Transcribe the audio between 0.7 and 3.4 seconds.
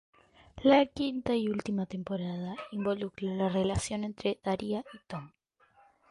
quinta y última temporada involucra